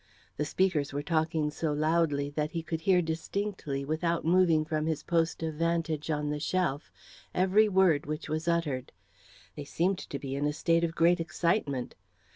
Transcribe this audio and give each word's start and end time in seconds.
The 0.37 0.45
speakers 0.45 0.93
were 0.93 1.03
talking 1.03 1.51
so 1.51 1.71
loudly 1.73 2.31
that 2.31 2.49
he 2.53 2.63
could 2.63 2.81
hear 2.81 3.03
distinctly, 3.03 3.85
without 3.85 4.25
moving 4.25 4.65
from 4.65 4.87
his 4.87 5.03
post 5.03 5.43
of 5.43 5.53
vantage 5.53 6.09
on 6.09 6.31
the 6.31 6.39
shelf, 6.39 6.91
every 7.35 7.69
word 7.69 8.07
which 8.07 8.27
was 8.27 8.47
uttered. 8.47 8.93
They 9.55 9.63
seemed 9.63 9.99
to 9.99 10.17
be 10.17 10.33
in 10.33 10.47
a 10.47 10.53
state 10.53 10.83
of 10.83 10.95
great 10.95 11.19
excitement. 11.19 11.93